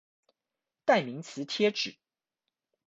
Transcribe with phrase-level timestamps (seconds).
[0.83, 1.99] 代名詞貼紙